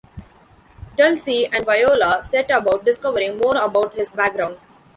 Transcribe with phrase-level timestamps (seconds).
[0.97, 4.57] Dulcie and Viola set about discovering more about his background.